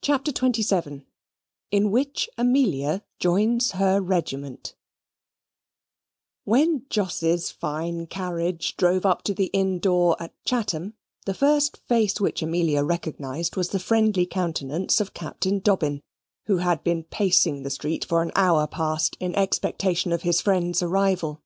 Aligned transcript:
CHAPTER 0.00 0.30
XXVII 0.30 1.04
In 1.72 1.90
Which 1.90 2.30
Amelia 2.38 3.02
Joins 3.18 3.72
Her 3.72 4.00
Regiment 4.00 4.76
When 6.44 6.86
Jos's 6.88 7.50
fine 7.50 8.06
carriage 8.06 8.76
drove 8.76 9.04
up 9.04 9.22
to 9.22 9.34
the 9.34 9.46
inn 9.46 9.80
door 9.80 10.16
at 10.22 10.34
Chatham, 10.44 10.94
the 11.26 11.34
first 11.34 11.78
face 11.78 12.20
which 12.20 12.42
Amelia 12.42 12.84
recognized 12.84 13.56
was 13.56 13.70
the 13.70 13.80
friendly 13.80 14.24
countenance 14.24 15.00
of 15.00 15.14
Captain 15.14 15.58
Dobbin, 15.58 16.00
who 16.46 16.58
had 16.58 16.84
been 16.84 17.02
pacing 17.02 17.64
the 17.64 17.70
street 17.70 18.04
for 18.04 18.22
an 18.22 18.30
hour 18.36 18.68
past 18.68 19.16
in 19.18 19.34
expectation 19.34 20.12
of 20.12 20.22
his 20.22 20.40
friends' 20.40 20.80
arrival. 20.80 21.42